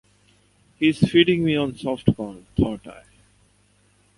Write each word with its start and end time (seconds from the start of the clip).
He's 0.77 0.97
feeding 1.11 1.43
me 1.43 1.55
on 1.55 1.75
soft 1.77 2.09
corn, 2.17 2.47
thought 2.57 2.87
I. 2.87 3.03